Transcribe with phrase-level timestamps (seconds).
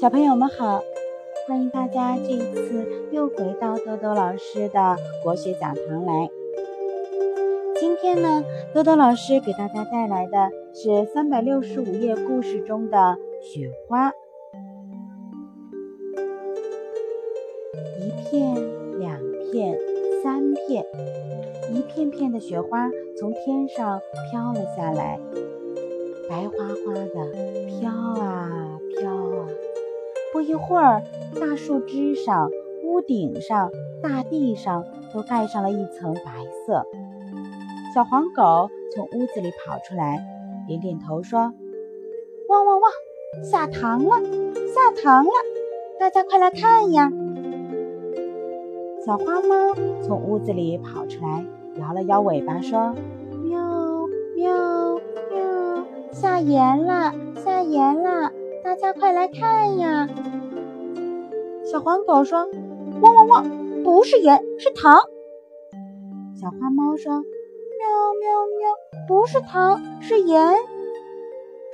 [0.00, 0.80] 小朋友们好，
[1.48, 6.30] 欢迎大家这一次又回到豆豆老师的国学讲堂来。
[7.80, 14.12] 今天呢，豆豆老师给大家带来的是三百六十五页故事中的雪花。
[18.00, 18.54] 一片，
[19.00, 19.76] 两片，
[20.22, 20.86] 三片，
[21.74, 25.18] 一片片的雪花从天上飘了下来，
[26.30, 27.32] 白花花的
[27.66, 29.48] 飘啊飘啊。
[30.32, 31.02] 不一会儿，
[31.40, 32.50] 大树枝上、
[32.84, 33.70] 屋顶上、
[34.02, 36.22] 大地上都盖上了一层白
[36.66, 36.84] 色。
[37.94, 40.24] 小黄狗从屋子里跑出来，
[40.66, 41.52] 点点头说
[42.48, 42.90] ：“汪汪汪，
[43.42, 44.20] 下糖了，
[44.74, 45.30] 下糖了！
[45.98, 47.10] 大家快来看呀！”
[49.04, 51.44] 小花猫从屋子里跑出来，
[51.80, 52.94] 摇了摇尾巴说
[53.42, 54.06] ：“喵
[54.36, 55.00] 喵
[55.32, 58.30] 喵，下盐了，下盐了！
[58.62, 60.08] 大家快来看呀！”
[61.70, 62.48] 小黄狗说
[63.02, 65.02] ：“汪汪汪，不是盐，是糖。”
[66.40, 67.12] 小花猫说。
[67.12, 67.86] 喵
[68.20, 68.70] 喵喵！
[69.06, 70.56] 不是糖，是盐。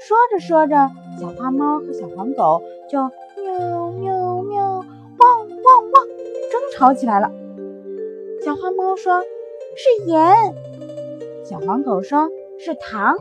[0.00, 2.98] 说着说着，小花猫和小黄狗就
[3.42, 4.84] 喵喵喵、
[5.18, 6.06] 汪汪汪
[6.50, 7.30] 争吵起来了。
[8.44, 9.22] 小花猫说
[9.76, 10.34] ：“是盐。”
[11.44, 12.28] 小黄狗说
[12.58, 13.16] ：“是糖。”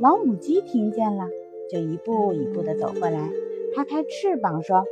[0.00, 1.28] 老母鸡听见了，
[1.70, 3.30] 就一步一步地走过来，
[3.74, 4.84] 拍拍翅膀说：“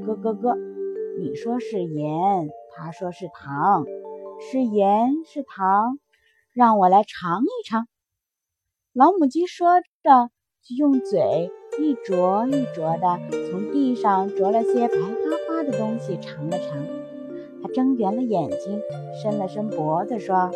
[0.00, 0.56] 咯咯咯，
[1.18, 3.84] 你说是盐，他说是糖。”
[4.42, 5.98] 是盐，是糖，
[6.54, 7.86] 让我来尝一尝。
[8.94, 10.30] 老母鸡说着，
[10.62, 16.78] 就用嘴一啄一啄的，从地上啄了些白花花的东西尝了尝。
[17.62, 18.80] 它睁圆了眼睛，
[19.22, 20.50] 伸了伸脖子，说：“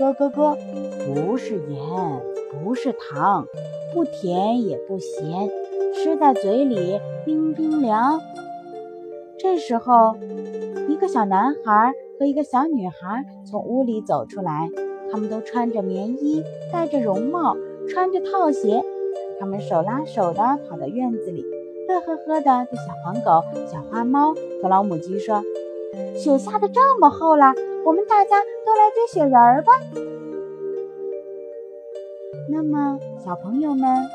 [0.00, 0.56] 咯咯咯，
[1.04, 2.22] 不是盐，
[2.64, 3.46] 不是糖，
[3.92, 5.50] 不甜也不咸，
[5.94, 8.20] 吃在嘴里冰冰凉。”
[9.38, 10.16] 这时候，
[10.88, 11.94] 一个小男孩。
[12.16, 14.70] 和一个小女孩从屋里走出来，
[15.10, 17.56] 他们都穿着棉衣，戴着绒帽，
[17.88, 18.84] 穿着套鞋。
[19.40, 21.44] 他们手拉手的跑到院子里，
[21.88, 24.32] 乐呵呵的对小黄狗、小花猫
[24.62, 25.42] 和老母鸡说
[26.14, 27.52] ：“雪下的这么厚了，
[27.84, 29.72] 我们大家都来堆雪人儿吧。”
[32.48, 34.06] 那么，小朋友们，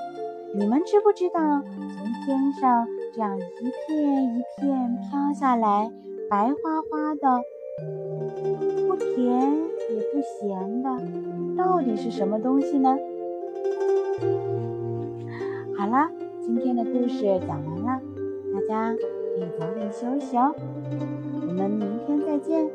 [0.55, 3.41] 你们知不知道，从天上这样一
[3.87, 5.91] 片一片飘下来，
[6.29, 7.41] 白花花的？
[8.87, 9.17] 不甜
[9.89, 10.89] 也不咸的，
[11.55, 12.97] 到底是什么东西呢？
[15.77, 16.11] 好啦，
[16.41, 18.01] 今天的故事讲完了，
[18.53, 20.53] 大家可以早点休息哦。
[21.47, 22.69] 我们明天再见。